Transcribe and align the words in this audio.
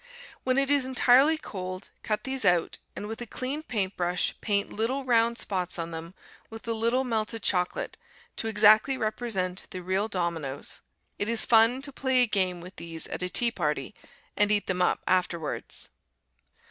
When 0.43 0.57
it 0.57 0.71
is 0.71 0.83
entirely 0.83 1.37
cold, 1.37 1.91
cut 2.01 2.23
these 2.23 2.43
out, 2.43 2.79
and 2.95 3.05
with 3.05 3.21
a 3.21 3.27
clean 3.27 3.61
paint 3.61 3.95
brush 3.95 4.33
paint 4.41 4.73
little 4.73 5.05
round 5.05 5.37
spots 5.37 5.77
on 5.77 5.91
them 5.91 6.15
with 6.49 6.67
a 6.67 6.73
little 6.73 7.03
melted 7.03 7.43
chocolate, 7.43 7.97
to 8.37 8.47
exactly 8.47 8.97
represent 8.97 9.67
the 9.69 9.83
real 9.83 10.07
dominoes. 10.07 10.81
It 11.19 11.29
is 11.29 11.45
fun 11.45 11.83
to 11.83 11.91
play 11.93 12.23
a 12.23 12.25
game 12.25 12.61
with 12.61 12.77
these 12.77 13.05
at 13.05 13.21
a 13.21 13.29
tea 13.29 13.51
party 13.51 13.93
and 14.35 14.51
eat 14.51 14.65
them 14.65 14.81
up 14.81 15.03
afterwards. 15.05 15.89